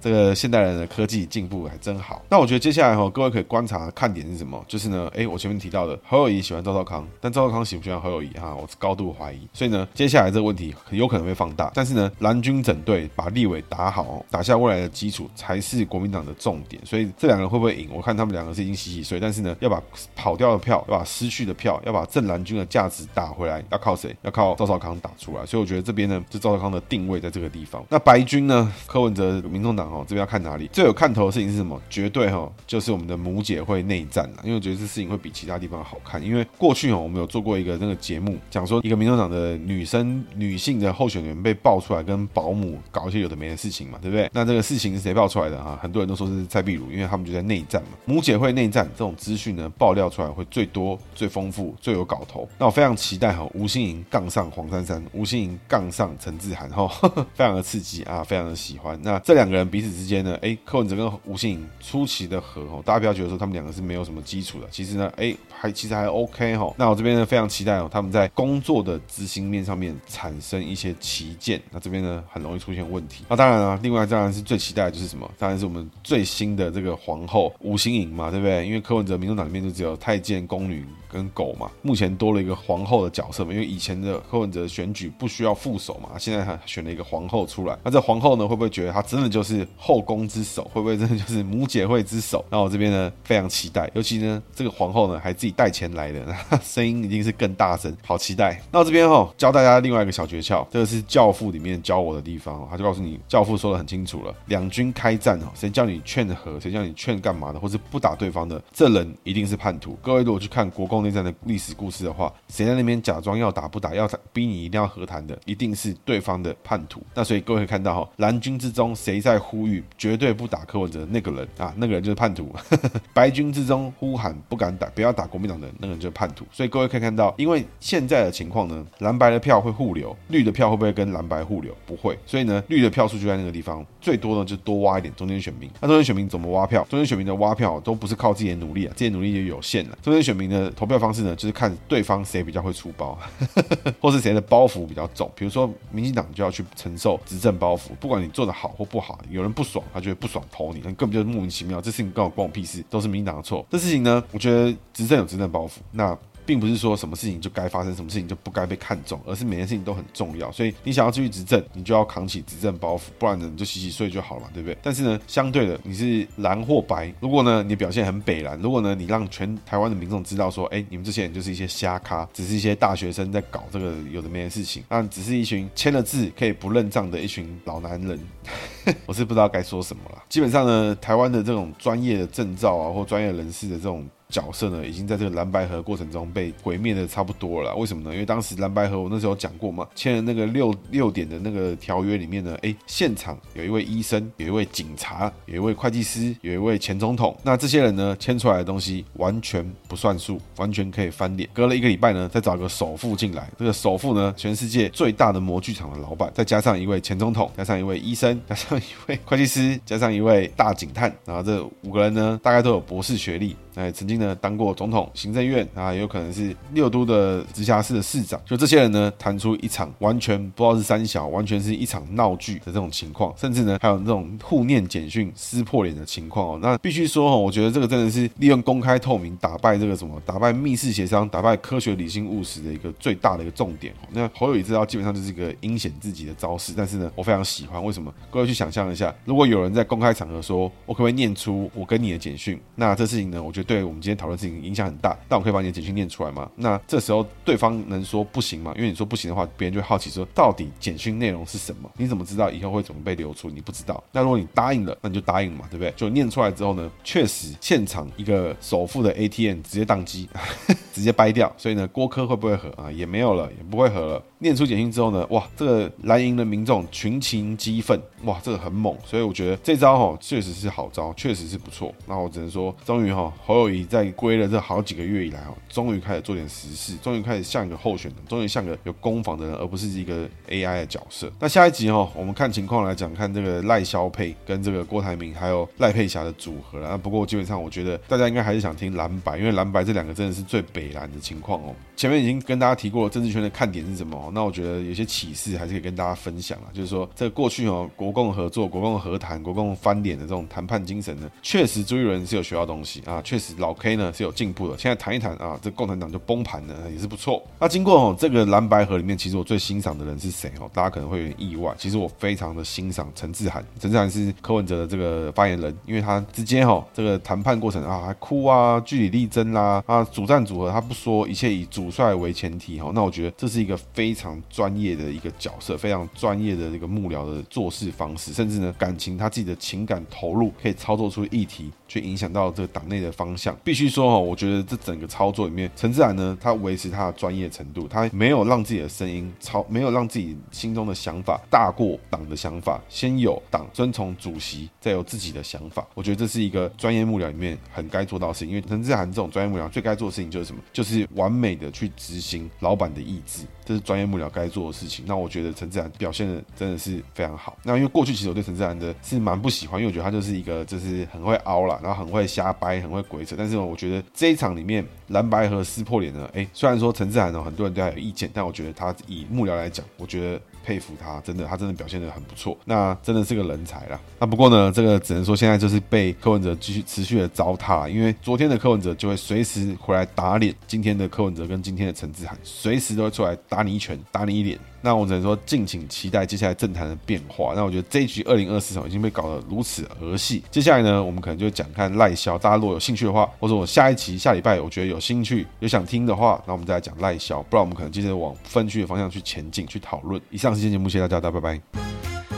[0.00, 2.22] 这个现代人的科技进步还真好。
[2.28, 4.62] 那我觉得接下来哈，各位可以观察看点是什么？
[4.68, 8.54] 就是呢，哎，我前面提到的侯友谊喜欢赵少康，但赵少康喜不喜欢侯友谊哈？
[8.54, 9.48] 我是高度怀疑。
[9.52, 11.70] 所以呢，接下来这个问题很有可能会放大。
[11.74, 16.80] 但是呢，蓝军整队把立委打好，打下未来的基础才是国民党的重点。
[16.84, 17.88] 所以这两个人会不会赢？
[17.92, 19.82] 我看他们两个是已经洗洗睡，但是呢，要把
[20.14, 24.14] 跑掉的票，要把失去的票，要把正蓝军的价值打回来，要靠谁？
[24.22, 25.44] 要靠赵少康打出来。
[25.44, 27.84] 所以我觉得这边呢，是赵少康的定位在这个地方。
[27.88, 28.72] 那白军呢？
[28.86, 30.68] 柯文哲、民众党哦，这边要看哪里？
[30.72, 31.80] 最有看头的事情是什么？
[31.88, 34.40] 绝对哈，就是我们的母姐会内战了。
[34.44, 36.22] 因为我觉得这事情会比其他地方好看。
[36.22, 44.28] 因为过去哦，我们有做过一个那个节目，讲说一个民众党的女生、女性的候选人被爆出来跟保姆搞一些有的没的事情嘛，对不对？
[44.32, 45.78] 那这个事情是谁爆出来的啊？
[45.82, 47.88] 很多人都说是蔡壁如，因为他们就在内战嘛。
[48.04, 52.48] 母姐会内战这种资讯呢，爆料出来会最多、最丰富、最有搞头。
[52.58, 56.88] 那我非常期待哈，吴欣盈杠上黄珊珊，吴欣盈杠上陈志涵哈，
[57.34, 58.98] 非常的刺激啊，非常的喜欢。
[59.02, 66.74] 那这两个人比彼此之间呢，哎，柯文哲跟吴欣颖出奇的合哦，大家不要觉得说他们两个是没有什么基础的，其实呢，哎，还其实还 OK 哈。
[66.76, 73.24] 那我这边呢非常期待哦，他们在工作的执行面上面产生一些歧见，那这边呢很容易出现问题。
[73.28, 75.30] 那当然了，另外当然是最期待的就是什么？
[75.38, 78.66] 当然是我们最新的这个皇后吴欣颖嘛，对不对？
[78.66, 90.64] 因为柯文哲民主党里面就只有太监、宫女跟狗嘛，目前多了一个皇后的角色嘛，因为以前的柯文哲选举不需要副手嘛，现在他选了一个皇后出来，那这皇后呢会不会觉得她真的就是后宫之首？
[90.72, 92.44] 会不会真的就是母姐会之首？
[92.50, 98.60] 那我这边呢非常期待，尤其呢这个皇后呢还自己带钱来的， 声音一定是更大声，好期待。
[98.72, 109.96] 那我这边哈教大家另外一个小诀窍，这个是《教父》里面教我的地方，他就告诉你，《教父》说的很清楚了，两军开战哦，谁叫你劝和，谁叫你劝干嘛的，或是不打对方的，这人一定是叛徒。
[110.02, 117.02] 各位如果去看国共内战的历史故事的话，谁在那边假装要打不打，要逼你一定要和谈的，一定是对方的叛徒。
[117.14, 122.48] 那所以各位可以看到哈，蓝军之中谁在呼呼吁绝对不打柯文哲那个人啊，那个人就是叛徒。
[123.12, 126.44] 白军之中呼喊不敢打，不要打国民党的那个人就是叛徒。
[126.52, 131.74] 所以各位可以看到，因为现在的情况呢，蓝白的票会互流，绿的票会不会跟蓝白互流？
[131.84, 132.16] 不会。
[132.24, 135.68] 所以呢，绿的票数就在那个地方，最多呢就多挖一点中间选民。
[135.80, 136.86] 那中间选民怎么挖票？
[136.88, 139.98] 中间选民的挖票都不是靠自己的努力啊，这些努力就有限了。
[140.00, 143.18] 中间选民的投票方式呢，就是看对方谁比较会出包，
[144.00, 145.28] 或是谁的包袱比较重。
[145.34, 151.80] 比如说，民进党就要去承受执政包袱，不管你做的好或不好，有人不爽，他觉得不爽投你，那根本就莫名其妙。
[151.80, 153.66] 这事情跟我关我屁事，都是民进党的错。
[153.70, 156.16] 这事情呢，我觉得执政有执政包袱，那。
[156.48, 160.50] 并不是说什么事情就该发生，什么事情就不该被看重，而是每件事情都很重要。
[160.50, 164.74] 所以你想要继续执政，你就要扛起执政包袱，不然呢，你就洗洗睡就好了，对不对？
[164.82, 178.18] 但是呢，相对的，你是蓝或白，如果呢你表现很北蓝，如果呢你让全台湾的民众知道说，哎，你们这些人就是一些瞎咖，只是一些大学生在搞这个有的没的事情，那只是一群签了字可以不认账的一群老男人，
[179.04, 180.22] 我是不知道该说什么了。
[180.30, 184.08] 基本上呢，台湾的这种专业的证照啊，或专业人士的这种。
[184.28, 187.74] 角色呢，已经在这个蓝白河过程中被毁灭的差不多了。
[187.76, 188.12] 为什么呢？
[188.12, 197.34] 因为当时蓝白河我那时候讲过嘛，签了那个六六点的那个条约里面呢，哎，现场有一位医生，有一位警察，有一位会计师，有一位前总统。
[197.42, 201.48] 那这些人呢，签出来的东西完全不算数，完全可以翻脸。
[201.54, 213.56] 隔了一个礼拜呢，再找个首富进来，这个首富呢，全世界最大的模具厂的老板，再加上一位前总统，加上一位医生， 加上一位会计师，加上一位大警探，然后这五个人呢，大概都有博士学历。
[213.78, 218.40] 哎，曾经呢当过总统、行政院啊，也有可能是六都的直辖市的市长。
[218.44, 226.58] 就这些人呢，谈出一场完全不知道是三小，完全是一场闹剧的这种情况，甚至呢还有那种互念简讯、撕破脸的情况哦。
[226.60, 233.94] 那必须说哦，我觉得这个真的是利用公开透明打败这个什么，打败密室协商，打败科学理性务实的一个最大的一个重点。
[234.10, 237.84] 那侯友宜知道基本上就是一个阴险自己的招式，但是呢，我非常喜欢。
[237.84, 238.12] 为什么？
[238.28, 242.60] 各位去想象一下，如果有人在公开场合说，我可不可以念出我跟你的简讯？
[242.74, 243.67] 那这事情呢，我觉得。
[243.68, 246.50] 对我们今天讨论事情影响很大，但我可以把你的简讯念出来吗？
[246.56, 248.72] 那这时候对方能说不行吗？
[248.74, 251.90] 因为你说不行的话，别人就会好奇说，到底简讯内容是什么？
[251.98, 253.50] 你怎么知道以后会怎么被流出？
[253.50, 254.02] 你不知道。
[254.10, 255.92] 那如果你答应了，那你就答应嘛，对不对？
[255.94, 260.26] 就念出来之后呢，确实现场一个首富的 ATM 直接宕机，
[260.94, 261.52] 直接掰掉。
[261.58, 262.90] 所以呢，郭柯会不会和啊？
[262.90, 264.22] 也没有了，也不会和了。
[264.40, 268.96] 念出简讯之后呢，哇，这个蓝营的民众群情激愤，哇，这个很猛。
[269.04, 271.92] 所以我觉得这招哈，确实是好招，确实是不错。
[272.06, 281.30] 那我只能说，终于哈，侯友宜在归了这好几个月以来哈，终于开始做点实事，终于开始像一个候选人，终于像个有攻防的人，而不是一个 AI 的角色。
[281.40, 286.88] 那下一集哈，我们看情况来讲，看这个赖萧配跟这个郭台铭还有赖佩霞的组合了。
[286.90, 291.74] 那不过基本上我觉得大家应该还是想听蓝白，因为蓝白这两个真的是最北蓝的情况哦。
[291.98, 294.30] 前面已经跟大家提过政治圈的看点是什么。
[294.32, 304.78] 那我觉得有些启示还是可以跟大家分享啊，就是说这过去哦，国共合作、国共和谈、国共翻脸的这种谈判精神呢，确实朱一伦是有学到东西啊，确实老 K 呢是有进步的。
[304.78, 307.42] 现在谈一谈啊，这共产党就崩盘了，也是不错。
[307.58, 310.70] 那经过哦这个蓝白合里面，其实我最欣赏的人是谁哦？
[310.72, 313.66] 大家可能会有点意外，其实我非常的欣赏陈志涵。
[313.80, 322.92] 陈志涵是柯文哲的这个发言人，因为他直接哈这个谈判过程啊还哭啊，据理力争啦啊，主战组合他不说，一切以主主帅为前提哈。
[322.94, 333.56] 那我觉得这是一个非常专业的一个角色，非常专业的这个幕僚的做事方式，甚至呢感情他自己的情感投入，可以操作出议题，去影响到这个党内的方向。
[333.64, 342.78] 必须说哈，我觉得这整个操作里面，陈智菡呢，他维持他的专业程度，他没有让自己的声音超，没有让自己心中的想法大过党的想法。
[342.90, 345.86] 先有党遵从主席，再有自己的想法。
[345.94, 348.50] 我觉得这是一个专业幕僚里面很该做到的事情。
[348.50, 350.60] 因为陈智菡这种专业幕僚最该做的事情就是什么？
[350.72, 353.44] 就是完美的去执行老板的意志。
[353.64, 355.04] 这是专业幕僚该做的事情。
[355.06, 357.56] 那我觉得陈自然表现的真的是非常好。
[357.62, 363.34] 那因为过去其实我对陈自然的是蛮不喜欢，因为我觉得他就是一个就是很会凹啦，然后很会瞎掰，很会鬼扯。
[363.36, 372.54] 但是我觉得这一场里面蓝白和撕破脸呢，哎，虽然说陈自然呢很多人对他有意见，但我觉得他以幕僚来讲，我觉得佩服他，真的他真的表现得很不错。
[372.66, 373.98] 那真的是个人才啦。
[374.18, 383.34] 那不过呢，这个只能说现在就是被柯文哲继续持续的糟蹋，因为昨天的柯文哲就会随时回来打脸今天的柯文哲跟今天的陈志涵，随时都会出来。
[383.48, 384.58] 打你一拳，打你一脸。
[384.80, 387.52] 那我只能说，敬请期待接下来政坛的变化。
[387.54, 392.38] 那我觉得这一局二零二四场已经被搞得如此儿戏，接下来呢，我们可能就讲看赖萧。
[392.38, 397.42] 大家如果有兴趣的话，或者我下一期下礼拜我觉得有兴趣有想听的话，那我们再来讲赖萧。
[397.44, 400.20] 不然我们可能接着往分区的方向去前进去讨论。
[400.30, 402.37] 以上是今天节目，谢谢大家，大家拜拜。